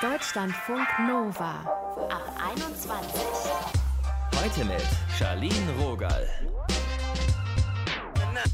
[0.00, 1.54] Deutschlandfunk Nova
[2.08, 3.20] ab 21.
[4.40, 4.86] Heute mit
[5.18, 6.24] Charlene Rogal.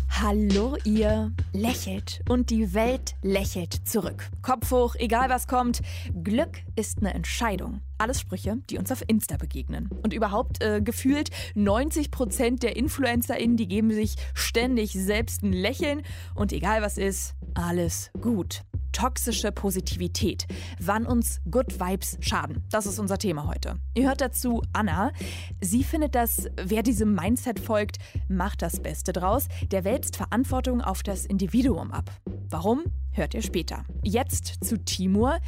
[0.09, 4.30] Hallo ihr, lächelt und die Welt lächelt zurück.
[4.41, 5.83] Kopf hoch, egal was kommt.
[6.23, 7.83] Glück ist eine Entscheidung.
[7.99, 9.91] Alles Sprüche, die uns auf Insta begegnen.
[10.03, 16.05] Und überhaupt äh, gefühlt 90 Prozent der InfluencerInnen, die geben sich ständig selbst ein Lächeln.
[16.35, 18.65] Und egal was ist, alles gut
[18.95, 20.47] toxische Positivität,
[20.81, 22.65] wann uns Good Vibes schaden.
[22.71, 23.77] Das ist unser Thema heute.
[23.95, 25.12] Ihr hört dazu Anna.
[25.61, 29.49] Sie findet, dass wer diesem Mindset folgt, macht das Beste draus.
[29.71, 32.11] Der wälzt Verantwortung auf das Individuum ab.
[32.49, 32.85] Warum?
[33.14, 33.84] Hört ihr später.
[34.02, 35.38] Jetzt zu Timur.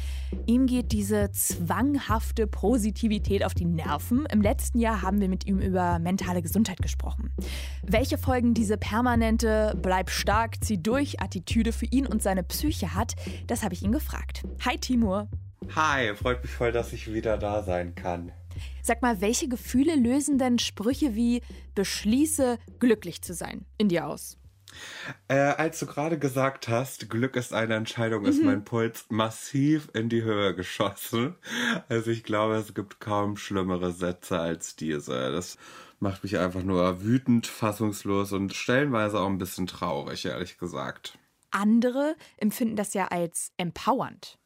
[0.45, 4.25] Ihm geht diese zwanghafte Positivität auf die Nerven.
[4.31, 7.29] Im letzten Jahr haben wir mit ihm über mentale Gesundheit gesprochen.
[7.83, 13.15] Welche Folgen diese permanente Bleib stark, zieh durch Attitüde für ihn und seine Psyche hat,
[13.47, 14.43] das habe ich ihn gefragt.
[14.65, 15.27] Hi Timur.
[15.75, 18.31] Hi, freut mich voll, dass ich wieder da sein kann.
[18.81, 21.41] Sag mal, welche Gefühle lösen denn Sprüche wie
[21.75, 24.37] beschließe, glücklich zu sein in dir aus?
[25.27, 30.09] Äh, als du gerade gesagt hast, Glück ist eine Entscheidung, ist mein Puls massiv in
[30.09, 31.35] die Höhe geschossen.
[31.89, 35.31] Also ich glaube, es gibt kaum schlimmere Sätze als diese.
[35.31, 35.57] Das
[35.99, 41.17] macht mich einfach nur wütend, fassungslos und stellenweise auch ein bisschen traurig, ehrlich gesagt.
[41.51, 44.37] Andere empfinden das ja als empowernd.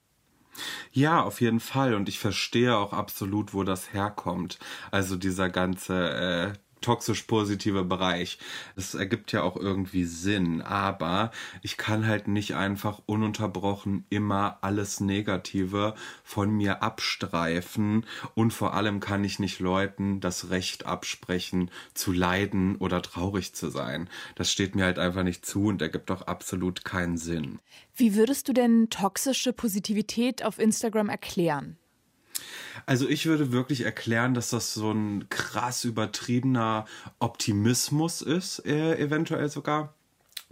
[0.92, 1.94] Ja, auf jeden Fall.
[1.94, 4.60] Und ich verstehe auch absolut, wo das herkommt.
[4.92, 8.38] Also dieser ganze äh, toxisch positive Bereich.
[8.76, 15.00] Das ergibt ja auch irgendwie Sinn, aber ich kann halt nicht einfach ununterbrochen immer alles
[15.00, 22.12] Negative von mir abstreifen und vor allem kann ich nicht Leuten das Recht absprechen, zu
[22.12, 24.10] leiden oder traurig zu sein.
[24.36, 27.60] Das steht mir halt einfach nicht zu und ergibt auch absolut keinen Sinn.
[27.96, 31.78] Wie würdest du denn toxische Positivität auf Instagram erklären?
[32.86, 36.86] Also ich würde wirklich erklären, dass das so ein krass übertriebener
[37.20, 39.94] Optimismus ist, äh, eventuell sogar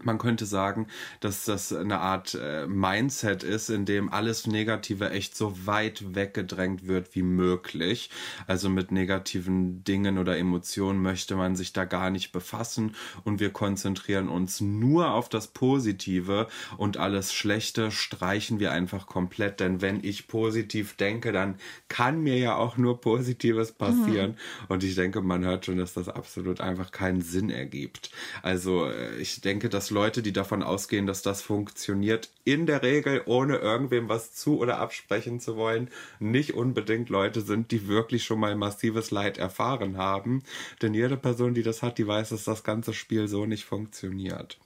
[0.03, 0.87] man könnte sagen,
[1.19, 6.87] dass das eine Art äh, Mindset ist, in dem alles Negative echt so weit weggedrängt
[6.87, 8.09] wird wie möglich.
[8.47, 13.51] Also mit negativen Dingen oder Emotionen möchte man sich da gar nicht befassen und wir
[13.51, 19.59] konzentrieren uns nur auf das Positive und alles Schlechte streichen wir einfach komplett.
[19.59, 21.55] Denn wenn ich positiv denke, dann
[21.88, 24.31] kann mir ja auch nur Positives passieren.
[24.31, 24.65] Mhm.
[24.67, 28.11] Und ich denke, man hört schon, dass das absolut einfach keinen Sinn ergibt.
[28.41, 33.22] Also äh, ich denke, dass Leute, die davon ausgehen, dass das funktioniert, in der Regel,
[33.25, 35.89] ohne irgendwem was zu oder absprechen zu wollen,
[36.19, 40.44] nicht unbedingt Leute sind, die wirklich schon mal massives Leid erfahren haben.
[40.81, 44.57] Denn jede Person, die das hat, die weiß, dass das ganze Spiel so nicht funktioniert.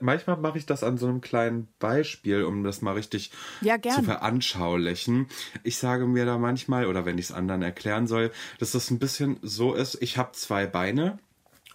[0.00, 4.02] Manchmal mache ich das an so einem kleinen Beispiel, um das mal richtig ja, zu
[4.02, 5.28] veranschaulichen.
[5.62, 8.98] Ich sage mir da manchmal, oder wenn ich es anderen erklären soll, dass das ein
[8.98, 11.18] bisschen so ist, ich habe zwei Beine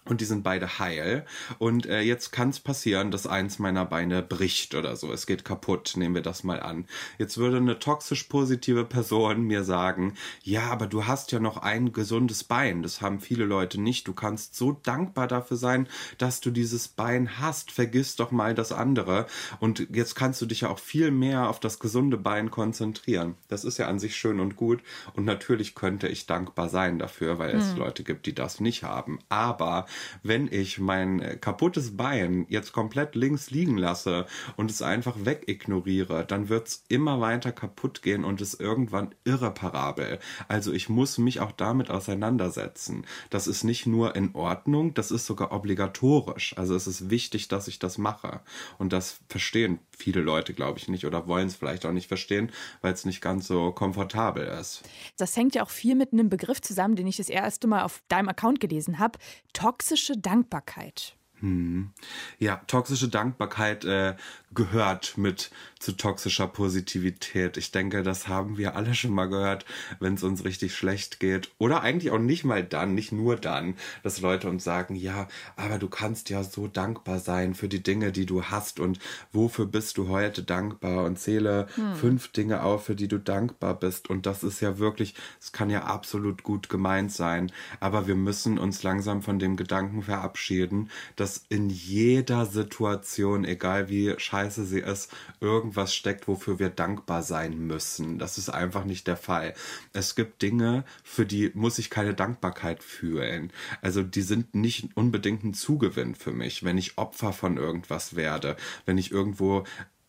[0.08, 1.24] und die sind beide heil.
[1.58, 5.12] Und äh, jetzt kann es passieren, dass eins meiner Beine bricht oder so.
[5.12, 6.86] Es geht kaputt, nehmen wir das mal an.
[7.18, 11.92] Jetzt würde eine toxisch positive Person mir sagen, ja, aber du hast ja noch ein
[11.92, 12.82] gesundes Bein.
[12.82, 14.08] Das haben viele Leute nicht.
[14.08, 17.70] Du kannst so dankbar dafür sein, dass du dieses Bein hast.
[17.70, 19.26] Vergiss doch mal das andere.
[19.60, 23.34] Und jetzt kannst du dich ja auch viel mehr auf das gesunde Bein konzentrieren.
[23.48, 24.82] Das ist ja an sich schön und gut.
[25.14, 27.60] Und natürlich könnte ich dankbar sein dafür, weil hm.
[27.60, 29.18] es Leute gibt, die das nicht haben.
[29.28, 29.86] Aber
[30.22, 34.26] wenn ich mein kaputtes Bein jetzt komplett links liegen lasse
[34.56, 40.18] und es einfach wegignoriere, dann wird's immer weiter kaputt gehen und ist irgendwann irreparabel.
[40.48, 43.04] Also ich muss mich auch damit auseinandersetzen.
[43.30, 46.56] Das ist nicht nur in Ordnung, das ist sogar obligatorisch.
[46.56, 48.40] Also es ist wichtig, dass ich das mache.
[48.78, 52.50] Und das verstehen viele Leute, glaube ich, nicht oder wollen es vielleicht auch nicht verstehen,
[52.80, 54.82] weil es nicht ganz so komfortabel ist.
[55.16, 58.02] Das hängt ja auch viel mit einem Begriff zusammen, den ich das erste Mal auf
[58.08, 59.18] deinem Account gelesen habe.
[59.52, 61.17] Toxische Dankbarkeit.
[61.40, 61.90] Hm.
[62.38, 64.16] Ja, toxische Dankbarkeit äh,
[64.54, 67.56] gehört mit zu toxischer Positivität.
[67.56, 69.64] Ich denke, das haben wir alle schon mal gehört,
[70.00, 71.50] wenn es uns richtig schlecht geht.
[71.58, 75.78] Oder eigentlich auch nicht mal dann, nicht nur dann, dass Leute uns sagen, ja, aber
[75.78, 78.98] du kannst ja so dankbar sein für die Dinge, die du hast und
[79.32, 81.94] wofür bist du heute dankbar und zähle hm.
[81.94, 84.10] fünf Dinge auf, für die du dankbar bist.
[84.10, 87.52] Und das ist ja wirklich, es kann ja absolut gut gemeint sein.
[87.78, 93.90] Aber wir müssen uns langsam von dem Gedanken verabschieden, dass dass in jeder Situation, egal
[93.90, 98.18] wie scheiße sie ist, irgendwas steckt, wofür wir dankbar sein müssen.
[98.18, 99.52] Das ist einfach nicht der Fall.
[99.92, 103.52] Es gibt Dinge, für die muss ich keine Dankbarkeit fühlen.
[103.82, 108.56] Also die sind nicht unbedingt ein Zugewinn für mich, wenn ich Opfer von irgendwas werde,
[108.86, 109.64] wenn ich irgendwo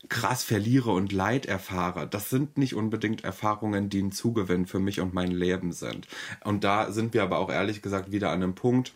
[0.08, 5.02] krass verliere und Leid erfahre, das sind nicht unbedingt Erfahrungen, die ein Zugewinn für mich
[5.02, 6.08] und mein Leben sind.
[6.46, 8.94] Und da sind wir aber auch ehrlich gesagt wieder an einem Punkt,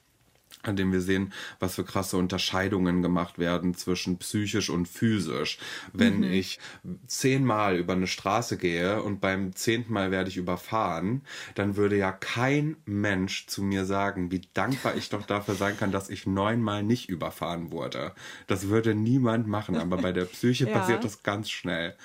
[0.61, 5.57] an dem wir sehen, was für krasse Unterscheidungen gemacht werden zwischen psychisch und physisch.
[5.91, 6.31] Wenn mhm.
[6.31, 6.59] ich
[7.07, 11.21] zehnmal über eine Straße gehe und beim zehnten Mal werde ich überfahren,
[11.55, 15.91] dann würde ja kein Mensch zu mir sagen, wie dankbar ich doch dafür sein kann,
[15.91, 18.13] dass ich neunmal nicht überfahren wurde.
[18.47, 20.77] Das würde niemand machen, aber bei der Psyche ja.
[20.77, 21.95] passiert das ganz schnell.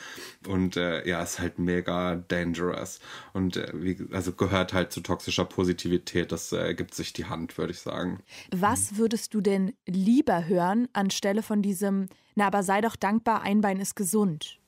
[0.47, 3.00] Und äh, ja, ist halt mega dangerous.
[3.33, 6.33] Und äh, wie, also gehört halt zu toxischer Positivität.
[6.33, 8.21] Das äh, gibt sich die Hand, würde ich sagen.
[8.50, 13.61] Was würdest du denn lieber hören anstelle von diesem, na, aber sei doch dankbar, ein
[13.61, 14.58] Bein ist gesund?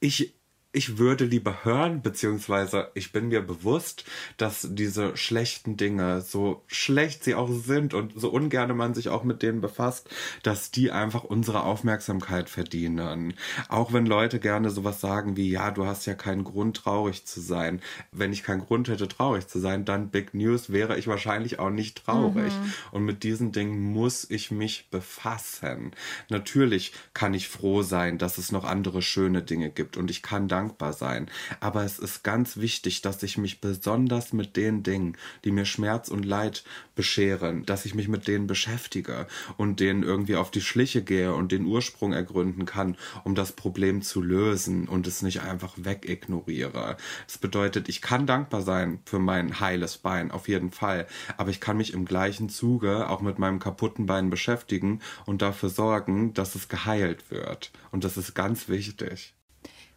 [0.00, 0.35] Ich
[0.76, 4.04] ich würde lieber hören, beziehungsweise ich bin mir bewusst,
[4.36, 9.24] dass diese schlechten Dinge, so schlecht sie auch sind und so ungern man sich auch
[9.24, 10.10] mit denen befasst,
[10.42, 13.32] dass die einfach unsere Aufmerksamkeit verdienen.
[13.70, 17.40] Auch wenn Leute gerne sowas sagen wie, ja, du hast ja keinen Grund traurig zu
[17.40, 17.80] sein.
[18.12, 21.70] Wenn ich keinen Grund hätte traurig zu sein, dann Big News wäre ich wahrscheinlich auch
[21.70, 22.52] nicht traurig.
[22.52, 22.72] Mhm.
[22.92, 25.92] Und mit diesen Dingen muss ich mich befassen.
[26.28, 30.48] Natürlich kann ich froh sein, dass es noch andere schöne Dinge gibt und ich kann
[30.48, 31.28] dann dankbar sein.
[31.60, 36.08] Aber es ist ganz wichtig, dass ich mich besonders mit den Dingen, die mir Schmerz
[36.08, 36.64] und Leid
[36.94, 39.26] bescheren, dass ich mich mit denen beschäftige
[39.56, 44.02] und denen irgendwie auf die Schliche gehe und den Ursprung ergründen kann, um das Problem
[44.02, 46.96] zu lösen und es nicht einfach wegignoriere.
[47.26, 51.60] Das bedeutet, ich kann dankbar sein für mein heiles Bein, auf jeden Fall, aber ich
[51.60, 56.54] kann mich im gleichen Zuge auch mit meinem kaputten Bein beschäftigen und dafür sorgen, dass
[56.54, 57.70] es geheilt wird.
[57.92, 59.34] Und das ist ganz wichtig.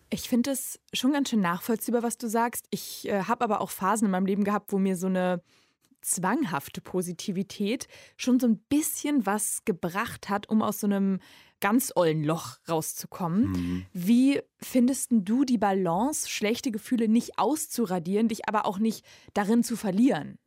[0.09, 2.65] Ich finde es schon ganz schön nachvollziehbar, was du sagst.
[2.71, 5.41] Ich äh, habe aber auch Phasen in meinem Leben gehabt, wo mir so eine
[6.01, 11.19] zwanghafte Positivität schon so ein bisschen was gebracht hat, um aus so einem
[11.59, 13.51] ganz ollen Loch rauszukommen.
[13.51, 13.85] Mhm.
[13.93, 19.75] Wie findest du die Balance, schlechte Gefühle nicht auszuradieren, dich aber auch nicht darin zu
[19.75, 20.39] verlieren?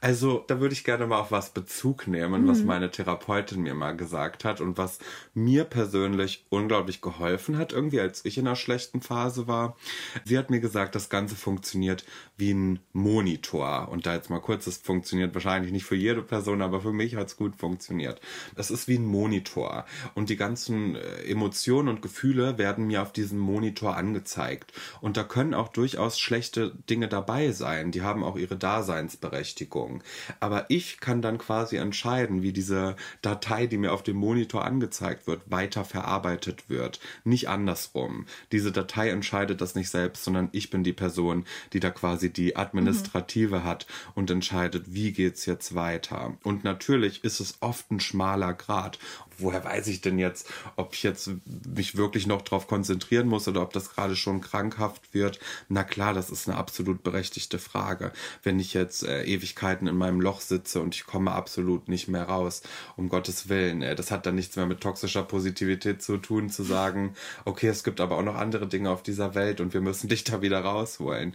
[0.00, 2.48] Also, da würde ich gerne mal auf was Bezug nehmen, mhm.
[2.48, 4.98] was meine Therapeutin mir mal gesagt hat und was
[5.34, 9.76] mir persönlich unglaublich geholfen hat, irgendwie als ich in einer schlechten Phase war.
[10.24, 12.04] Sie hat mir gesagt, das Ganze funktioniert
[12.36, 13.88] wie ein Monitor.
[13.90, 17.16] Und da jetzt mal kurz, es funktioniert wahrscheinlich nicht für jede Person, aber für mich
[17.16, 18.20] hat es gut funktioniert.
[18.54, 19.84] Es ist wie ein Monitor.
[20.14, 24.72] Und die ganzen äh, Emotionen und Gefühle werden mir auf diesem Monitor angezeigt.
[25.00, 27.90] Und da können auch durchaus schlechte Dinge dabei sein.
[27.90, 29.57] Die haben auch ihre Daseinsberechtigung.
[29.58, 30.02] Berechtigung.
[30.40, 35.26] Aber ich kann dann quasi entscheiden, wie diese Datei, die mir auf dem Monitor angezeigt
[35.26, 37.00] wird, weiter verarbeitet wird.
[37.24, 38.26] Nicht andersrum.
[38.52, 42.56] Diese Datei entscheidet das nicht selbst, sondern ich bin die Person, die da quasi die
[42.56, 43.64] Administrative mhm.
[43.64, 46.36] hat und entscheidet, wie geht's jetzt weiter.
[46.42, 48.98] Und natürlich ist es oft ein schmaler Grad
[49.38, 51.30] woher weiß ich denn jetzt, ob ich jetzt
[51.66, 55.38] mich wirklich noch darauf konzentrieren muss oder ob das gerade schon krankhaft wird?
[55.68, 58.12] Na klar, das ist eine absolut berechtigte Frage.
[58.42, 62.24] Wenn ich jetzt äh, Ewigkeiten in meinem Loch sitze und ich komme absolut nicht mehr
[62.24, 62.62] raus,
[62.96, 66.62] um Gottes Willen, äh, das hat dann nichts mehr mit toxischer Positivität zu tun, zu
[66.62, 67.14] sagen,
[67.44, 70.24] okay, es gibt aber auch noch andere Dinge auf dieser Welt und wir müssen dich
[70.24, 71.34] da wieder rausholen.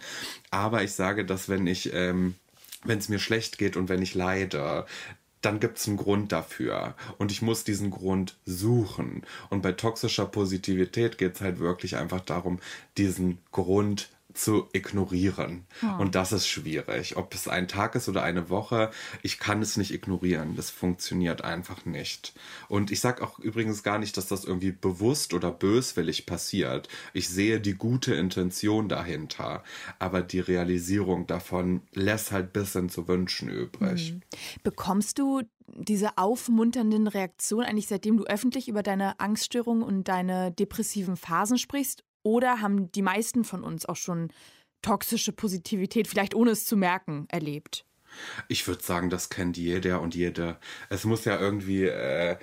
[0.51, 2.35] Aber ich sage, dass wenn ich ähm,
[2.85, 4.85] wenn es mir schlecht geht und wenn ich leide,
[5.43, 6.95] dann gibt es einen Grund dafür.
[7.17, 9.23] Und ich muss diesen Grund suchen.
[9.49, 12.59] Und bei toxischer Positivität geht es halt wirklich einfach darum,
[12.97, 15.65] diesen Grund zu ignorieren.
[15.81, 15.97] Ja.
[15.97, 17.17] Und das ist schwierig.
[17.17, 18.91] Ob es ein Tag ist oder eine Woche,
[19.21, 20.55] ich kann es nicht ignorieren.
[20.55, 22.33] Das funktioniert einfach nicht.
[22.67, 26.87] Und ich sage auch übrigens gar nicht, dass das irgendwie bewusst oder böswillig passiert.
[27.13, 29.63] Ich sehe die gute Intention dahinter.
[29.99, 34.13] Aber die Realisierung davon lässt halt bisschen zu wünschen übrig.
[34.13, 34.21] Mhm.
[34.63, 41.17] Bekommst du diese aufmunternden Reaktionen eigentlich seitdem du öffentlich über deine Angststörungen und deine depressiven
[41.17, 42.03] Phasen sprichst?
[42.23, 44.29] Oder haben die meisten von uns auch schon
[44.81, 47.85] toxische Positivität, vielleicht ohne es zu merken, erlebt?
[48.47, 50.59] Ich würde sagen, das kennt jeder und jede.
[50.89, 52.37] Es muss ja irgendwie äh,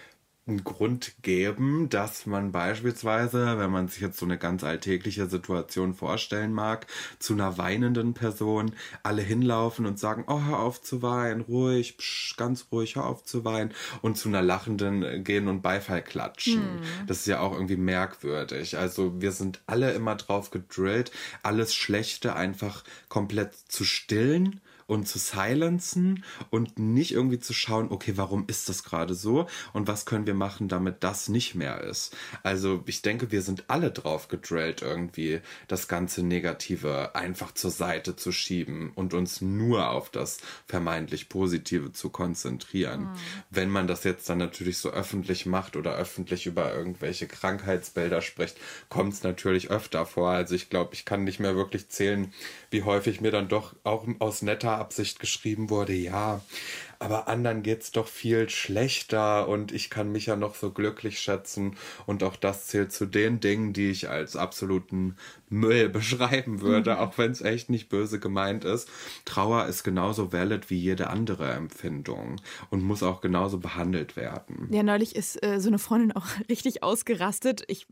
[0.46, 5.94] einen Grund geben, dass man beispielsweise, wenn man sich jetzt so eine ganz alltägliche Situation
[5.94, 6.86] vorstellen mag,
[7.18, 12.36] zu einer weinenden Person alle hinlaufen und sagen, oh, hör auf zu weinen, ruhig, psch,
[12.36, 16.62] ganz ruhig, hör auf zu weinen und zu einer lachenden gehen und Beifall klatschen.
[16.62, 17.06] Hm.
[17.06, 18.76] Das ist ja auch irgendwie merkwürdig.
[18.76, 25.20] Also wir sind alle immer drauf gedrillt, alles Schlechte einfach komplett zu stillen und zu
[25.20, 30.26] silenzen und nicht irgendwie zu schauen, okay, warum ist das gerade so und was können
[30.26, 32.16] wir machen, damit das nicht mehr ist.
[32.42, 38.16] Also ich denke, wir sind alle drauf gedrillt, irgendwie das ganze Negative einfach zur Seite
[38.16, 43.02] zu schieben und uns nur auf das vermeintlich Positive zu konzentrieren.
[43.02, 43.14] Mhm.
[43.50, 48.56] Wenn man das jetzt dann natürlich so öffentlich macht oder öffentlich über irgendwelche Krankheitsbilder spricht,
[48.88, 50.30] kommt es natürlich öfter vor.
[50.30, 52.32] Also ich glaube, ich kann nicht mehr wirklich zählen,
[52.70, 56.40] wie häufig mir dann doch auch aus netter Absicht geschrieben wurde, ja,
[56.98, 61.76] aber anderen geht's doch viel schlechter und ich kann mich ja noch so glücklich schätzen
[62.06, 65.16] und auch das zählt zu den Dingen, die ich als absoluten
[65.48, 66.98] Müll beschreiben würde, mhm.
[66.98, 68.90] auch wenn es echt nicht böse gemeint ist.
[69.24, 72.36] Trauer ist genauso valid wie jede andere Empfindung
[72.68, 74.68] und muss auch genauso behandelt werden.
[74.70, 77.64] Ja, neulich ist äh, so eine Freundin auch richtig ausgerastet.
[77.68, 77.86] Ich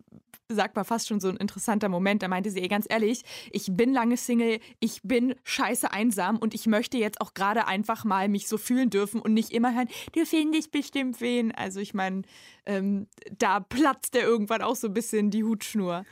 [0.49, 2.23] sag mal fast schon so ein interessanter Moment.
[2.23, 6.55] Da meinte sie, ey, ganz ehrlich, ich bin lange Single, ich bin scheiße einsam und
[6.55, 9.89] ich möchte jetzt auch gerade einfach mal mich so fühlen dürfen und nicht immer hören,
[10.13, 11.53] du findest bestimmt wen.
[11.53, 12.23] Also ich meine,
[12.67, 16.05] ähm, da platzt der irgendwann auch so ein bisschen die Hutschnur.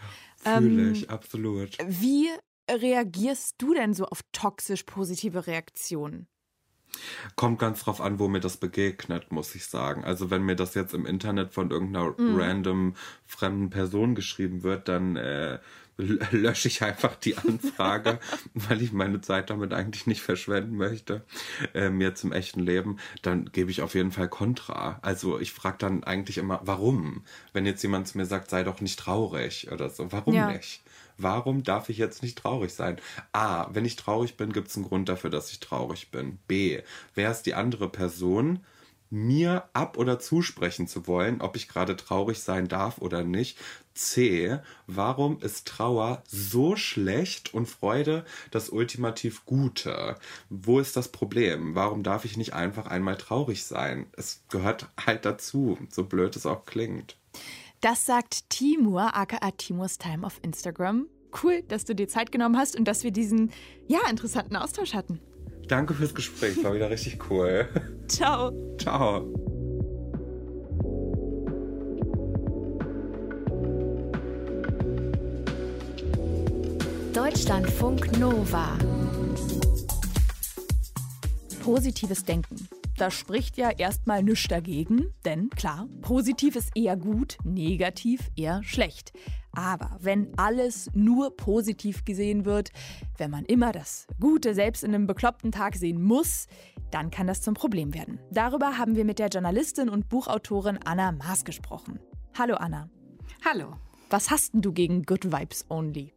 [0.45, 1.76] Ja, Fühle ähm, ich, absolut.
[1.87, 2.28] Wie
[2.71, 6.28] reagierst du denn so auf toxisch positive Reaktionen?
[7.34, 10.04] Kommt ganz drauf an, wo mir das begegnet, muss ich sagen.
[10.04, 12.36] Also wenn mir das jetzt im Internet von irgendeiner mm.
[12.38, 12.94] random
[13.26, 15.58] fremden Person geschrieben wird, dann äh,
[15.98, 18.18] lösche ich einfach die Anfrage,
[18.54, 21.22] weil ich meine Zeit damit eigentlich nicht verschwenden möchte,
[21.74, 24.98] ähm, jetzt im echten Leben, dann gebe ich auf jeden Fall Kontra.
[25.02, 27.24] Also ich frage dann eigentlich immer, warum?
[27.52, 30.52] Wenn jetzt jemand zu mir sagt, sei doch nicht traurig oder so, warum ja.
[30.52, 30.82] nicht?
[31.18, 33.00] Warum darf ich jetzt nicht traurig sein?
[33.32, 36.38] A, wenn ich traurig bin, gibt es einen Grund dafür, dass ich traurig bin.
[36.46, 36.82] B,
[37.14, 38.61] wer ist die andere Person?
[39.11, 43.58] mir ab- oder zusprechen zu wollen, ob ich gerade traurig sein darf oder nicht.
[43.94, 44.58] C.
[44.87, 50.16] Warum ist Trauer so schlecht und Freude das ultimativ Gute?
[50.50, 51.75] Wo ist das Problem?
[51.75, 54.06] Warum darf ich nicht einfach einmal traurig sein?
[54.12, 57.16] Es gehört halt dazu, so blöd es auch klingt.
[57.80, 61.06] Das sagt Timur, aka Timurs Time auf Instagram.
[61.42, 63.50] Cool, dass du dir Zeit genommen hast und dass wir diesen,
[63.87, 65.21] ja, interessanten Austausch hatten.
[65.68, 67.68] Danke fürs Gespräch, war wieder richtig cool.
[68.09, 68.52] Ciao.
[68.78, 69.26] Ciao.
[77.12, 78.78] Deutschlandfunk Nova.
[81.62, 82.68] Positives Denken.
[82.96, 89.12] Da spricht ja erstmal nichts dagegen, denn klar, positiv ist eher gut, negativ eher schlecht.
[89.52, 92.72] Aber wenn alles nur positiv gesehen wird,
[93.18, 96.46] wenn man immer das Gute selbst in einem bekloppten Tag sehen muss,
[96.90, 98.18] dann kann das zum Problem werden.
[98.30, 102.00] Darüber haben wir mit der Journalistin und Buchautorin Anna Maas gesprochen.
[102.38, 102.88] Hallo Anna.
[103.44, 103.74] Hallo.
[104.08, 106.14] Was hast denn du gegen Good Vibes Only?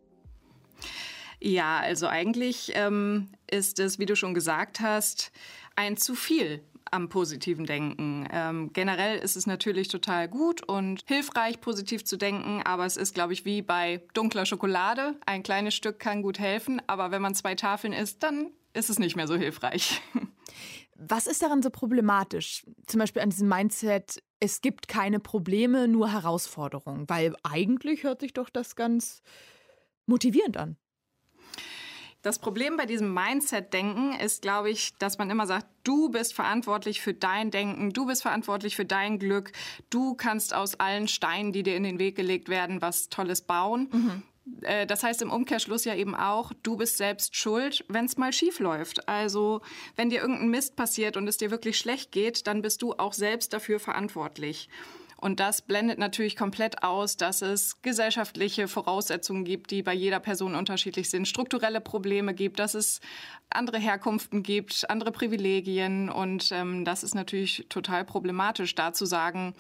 [1.42, 5.32] Ja, also eigentlich ähm, ist es, wie du schon gesagt hast,
[5.76, 8.28] ein zu viel am positiven Denken.
[8.32, 13.14] Ähm, generell ist es natürlich total gut und hilfreich, positiv zu denken, aber es ist,
[13.14, 15.16] glaube ich, wie bei dunkler Schokolade.
[15.26, 19.00] Ein kleines Stück kann gut helfen, aber wenn man zwei Tafeln isst, dann ist es
[19.00, 20.02] nicht mehr so hilfreich.
[21.02, 22.66] Was ist daran so problematisch?
[22.86, 28.34] Zum Beispiel an diesem Mindset, es gibt keine Probleme, nur Herausforderungen, weil eigentlich hört sich
[28.34, 29.22] doch das ganz
[30.06, 30.76] motivierend an.
[32.22, 37.00] Das Problem bei diesem Mindset-Denken ist, glaube ich, dass man immer sagt, du bist verantwortlich
[37.02, 39.54] für dein Denken, du bist verantwortlich für dein Glück,
[39.90, 43.90] du kannst aus allen Steinen, die dir in den Weg gelegt werden, was Tolles bauen.
[43.92, 44.24] Mhm.
[44.62, 48.34] Äh, das heißt im Umkehrschluss ja eben auch, du bist selbst schuld, wenn es mal
[48.34, 49.08] schief läuft.
[49.08, 49.62] Also
[49.96, 53.14] wenn dir irgendein Mist passiert und es dir wirklich schlecht geht, dann bist du auch
[53.14, 54.70] selbst dafür verantwortlich.
[55.22, 60.56] Und das blendet natürlich komplett aus, dass es gesellschaftliche Voraussetzungen gibt, die bei jeder Person
[60.56, 63.02] unterschiedlich sind, strukturelle Probleme gibt, dass es
[63.50, 66.10] andere Herkunften gibt, andere Privilegien.
[66.10, 69.56] Und ähm, das ist natürlich total problematisch, da zu sagen,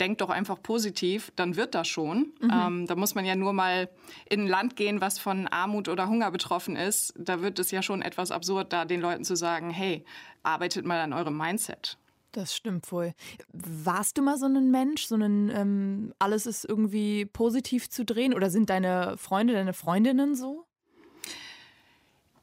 [0.00, 2.32] denkt doch einfach positiv, dann wird das schon.
[2.40, 2.50] Mhm.
[2.52, 3.88] Ähm, da muss man ja nur mal
[4.28, 7.14] in ein Land gehen, was von Armut oder Hunger betroffen ist.
[7.16, 10.04] Da wird es ja schon etwas absurd, da den Leuten zu sagen, hey,
[10.42, 11.96] arbeitet mal an eurem Mindset.
[12.36, 13.14] Das stimmt wohl.
[13.54, 18.34] Warst du mal so ein Mensch, so ein ähm, alles ist irgendwie positiv zu drehen?
[18.34, 20.66] Oder sind deine Freunde, deine Freundinnen so?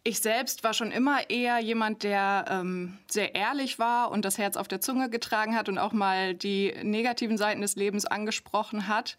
[0.03, 4.57] Ich selbst war schon immer eher jemand, der ähm, sehr ehrlich war und das Herz
[4.57, 9.15] auf der Zunge getragen hat und auch mal die negativen Seiten des Lebens angesprochen hat.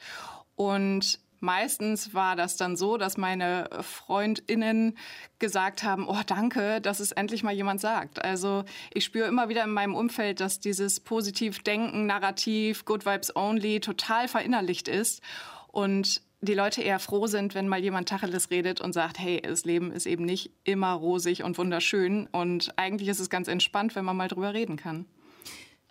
[0.57, 4.97] Und Meistens war das dann so, dass meine Freundinnen
[5.39, 8.25] gesagt haben, oh danke, dass es endlich mal jemand sagt.
[8.25, 13.37] Also ich spüre immer wieder in meinem Umfeld, dass dieses positiv Denken, Narrativ, Good Vibes
[13.37, 15.21] Only total verinnerlicht ist.
[15.69, 19.67] Und die Leute eher froh sind, wenn mal jemand Tacheles redet und sagt, hey, das
[19.67, 22.27] Leben ist eben nicht immer rosig und wunderschön.
[22.33, 25.05] Und eigentlich ist es ganz entspannt, wenn man mal drüber reden kann.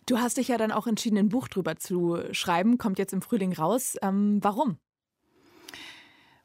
[0.07, 3.21] Du hast dich ja dann auch entschieden, ein Buch drüber zu schreiben, kommt jetzt im
[3.21, 3.97] Frühling raus.
[4.01, 4.79] Ähm, warum?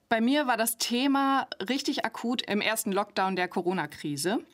[0.08, 4.44] Bei mir war das Thema richtig akut im ersten Lockdown der Corona-Krise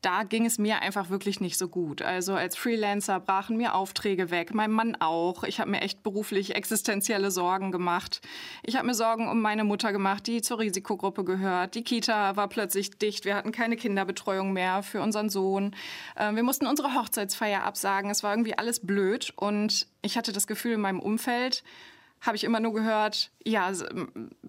[0.00, 2.02] da ging es mir einfach wirklich nicht so gut.
[2.02, 5.42] Also als Freelancer brachen mir Aufträge weg, mein Mann auch.
[5.42, 8.20] Ich habe mir echt beruflich existenzielle Sorgen gemacht.
[8.62, 11.74] Ich habe mir Sorgen um meine Mutter gemacht, die zur Risikogruppe gehört.
[11.74, 13.24] Die Kita war plötzlich dicht.
[13.24, 15.74] Wir hatten keine Kinderbetreuung mehr für unseren Sohn.
[16.16, 18.10] Ähm, wir mussten unsere Hochzeitsfeier absagen.
[18.10, 19.32] Es war irgendwie alles blöd.
[19.34, 21.64] Und ich hatte das Gefühl in meinem Umfeld,
[22.20, 23.72] habe ich immer nur gehört, ja,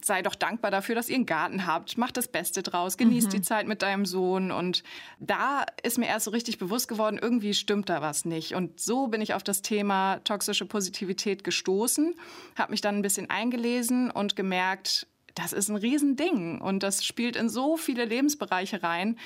[0.04, 1.98] sei doch dankbar dafür, dass ihr einen Garten habt.
[1.98, 3.32] Mach das Beste draus, genießt mhm.
[3.32, 4.52] die Zeit mit deinem Sohn.
[4.52, 4.84] Und
[5.20, 8.56] da ist mir erst so richtig bewusst geworden, irgendwie stimmt da was nicht.
[8.56, 12.16] Und so bin ich auf das Thema toxische Positivität gestoßen,
[12.56, 17.36] habe mich dann ein bisschen eingelesen und gemerkt, das ist ein Riesending und das spielt
[17.36, 19.18] in so viele Lebensbereiche rein.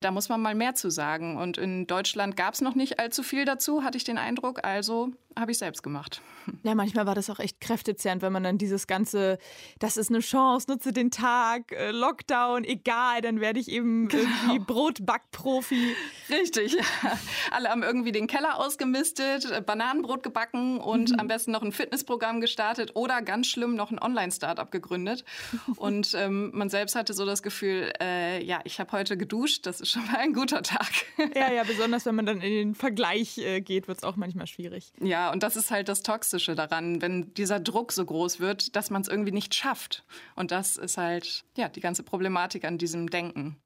[0.00, 1.38] Da muss man mal mehr zu sagen.
[1.38, 4.62] Und in Deutschland gab es noch nicht allzu viel dazu, hatte ich den Eindruck.
[4.64, 6.20] Also habe ich selbst gemacht.
[6.62, 9.38] Ja, manchmal war das auch echt kräftezehrend, wenn man dann dieses ganze,
[9.78, 14.22] das ist eine Chance, nutze den Tag, äh, Lockdown, egal, dann werde ich eben genau.
[14.22, 15.94] irgendwie Brotbackprofi.
[16.30, 16.76] Richtig.
[17.50, 21.20] Alle haben irgendwie den Keller ausgemistet, äh, Bananenbrot gebacken und mhm.
[21.20, 25.24] am besten noch ein Fitnessprogramm gestartet oder ganz schlimm noch ein Online-Startup gegründet.
[25.76, 29.80] und ähm, man selbst hatte so das Gefühl, äh, ja, ich habe heute geduscht, das
[29.80, 30.90] ist schon mal ein guter Tag.
[31.34, 34.46] ja, ja, besonders wenn man dann in den Vergleich äh, geht, wird es auch manchmal
[34.46, 34.92] schwierig.
[35.00, 38.90] Ja, und das ist halt das Toxische daran, wenn dieser Druck so groß wird, dass
[38.90, 40.04] man es irgendwie nicht schafft.
[40.36, 43.56] Und das ist halt ja die ganze Problematik an diesem Denken.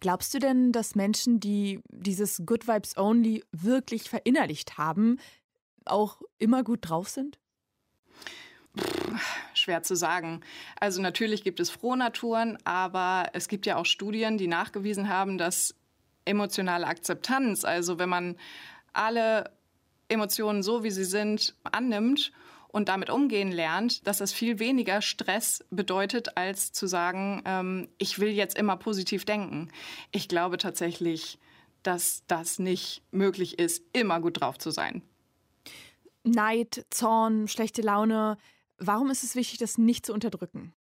[0.00, 5.18] Glaubst du denn, dass Menschen, die dieses Good Vibes Only wirklich verinnerlicht haben,
[5.84, 7.38] auch immer gut drauf sind?
[9.54, 10.40] schwer zu sagen.
[10.78, 15.74] Also natürlich gibt es Frohnaturen, aber es gibt ja auch Studien, die nachgewiesen haben, dass
[16.24, 18.36] emotionale Akzeptanz, also wenn man
[18.92, 19.50] alle
[20.10, 22.32] Emotionen so, wie sie sind, annimmt
[22.68, 28.18] und damit umgehen lernt, dass das viel weniger Stress bedeutet, als zu sagen, ähm, ich
[28.18, 29.70] will jetzt immer positiv denken.
[30.12, 31.38] Ich glaube tatsächlich,
[31.82, 35.02] dass das nicht möglich ist, immer gut drauf zu sein.
[36.22, 38.36] Neid, Zorn, schlechte Laune.
[38.78, 40.74] Warum ist es wichtig, das nicht zu unterdrücken?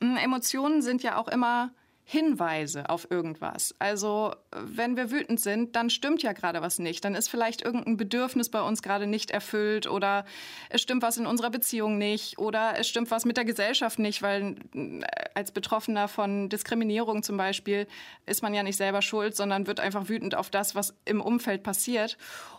[0.00, 1.72] Hm, Emotionen sind ja auch immer
[2.10, 3.74] Hinweise auf irgendwas.
[3.78, 7.04] Also wenn wir wütend sind, dann stimmt ja gerade was nicht.
[7.04, 10.24] Dann ist vielleicht irgendein Bedürfnis bei uns gerade nicht erfüllt oder
[10.70, 14.22] es stimmt was in unserer Beziehung nicht oder es stimmt was mit der Gesellschaft nicht,
[14.22, 15.02] weil äh,
[15.34, 17.86] als Betroffener von Diskriminierung zum Beispiel
[18.24, 21.62] ist man ja nicht selber schuld, sondern wird einfach wütend auf das, was im Umfeld
[21.62, 22.16] passiert.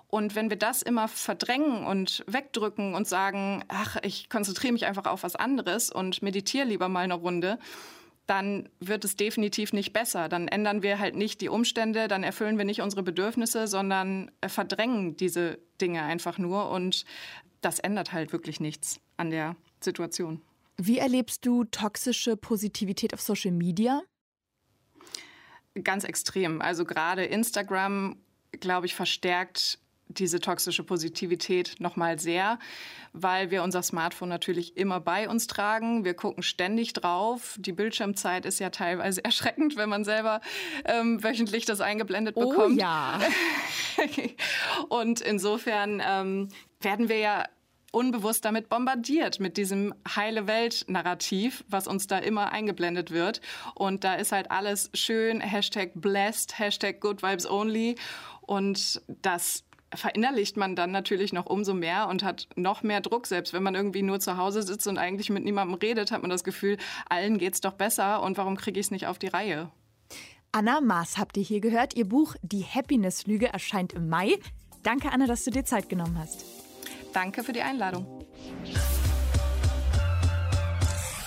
[0.10, 5.06] Und wenn wir das immer verdrängen und wegdrücken und sagen, ach, ich konzentriere mich einfach
[5.06, 7.58] auf was anderes und meditiere lieber mal eine Runde,
[8.30, 10.30] dann wird es definitiv nicht besser.
[10.30, 14.50] Dann ändern wir halt nicht die Umstände, dann erfüllen wir nicht unsere Bedürfnisse, sondern äh,
[14.50, 16.70] verdrängen diese Dinge einfach nur.
[16.70, 17.06] Und
[17.62, 20.42] das ändert halt wirklich nichts an der Situation.
[20.78, 24.04] Wie erlebst du toxische Positivität auf Social Media?
[25.84, 26.62] Ganz extrem.
[26.62, 28.16] Also gerade Instagram,
[28.52, 32.60] glaube ich, verstärkt diese toxische Positivität nochmal sehr,
[33.14, 36.04] weil wir unser Smartphone natürlich immer bei uns tragen.
[36.04, 37.56] Wir gucken ständig drauf.
[37.60, 40.42] Die Bildschirmzeit ist ja teilweise erschreckend, wenn man selber
[40.86, 42.78] ähm, wöchentlich das eingeblendet oh, bekommt.
[42.78, 43.20] Oh ja.
[44.90, 46.50] Und insofern ähm,
[46.82, 47.46] werden wir ja
[47.92, 53.42] unbewusst damit bombardiert, mit diesem heile Welt-Narrativ, was uns da immer eingeblendet wird.
[53.74, 57.96] Und da ist halt alles schön, Hashtag blessed, Hashtag good vibes only.
[58.42, 63.28] Und das verinnerlicht man dann natürlich noch umso mehr und hat noch mehr Druck.
[63.28, 66.30] Selbst wenn man irgendwie nur zu Hause sitzt und eigentlich mit niemandem redet, hat man
[66.30, 66.78] das Gefühl,
[67.10, 69.72] allen geht's doch besser und warum kriege ich es nicht auf die Reihe?
[70.52, 71.96] Anna Maas habt ihr hier gehört.
[71.96, 74.38] Ihr Buch Die Happiness-Lüge erscheint im Mai.
[74.82, 76.44] Danke, Anna, dass du dir Zeit genommen hast.
[77.14, 78.26] Danke für die Einladung.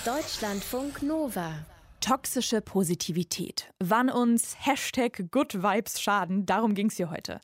[0.05, 1.53] Deutschlandfunk Nova.
[2.01, 3.73] Toxische Positivität.
[3.79, 7.39] Wann uns Hashtag Good Vibes schaden, darum ging es hier heute.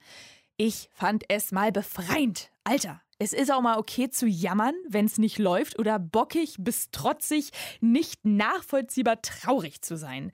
[0.62, 2.52] Ich fand es mal befreiend.
[2.66, 6.92] Alter, es ist auch mal okay zu jammern, wenn es nicht läuft oder bockig bis
[6.92, 10.34] trotzig, nicht nachvollziehbar traurig zu sein.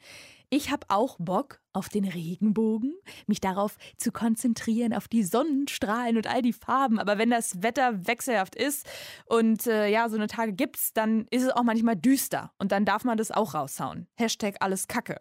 [0.50, 2.96] Ich habe auch Bock auf den Regenbogen,
[3.28, 6.98] mich darauf zu konzentrieren, auf die Sonnenstrahlen und all die Farben.
[6.98, 8.88] Aber wenn das Wetter wechselhaft ist
[9.26, 12.52] und äh, ja, so eine Tage gibt's, dann ist es auch manchmal düster.
[12.58, 14.08] Und dann darf man das auch raushauen.
[14.16, 15.20] Hashtag alles Kacke.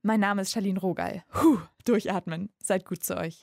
[0.00, 1.22] Mein Name ist Charlene Rogal.
[1.32, 2.48] Puh, durchatmen.
[2.62, 3.42] Seid gut zu euch.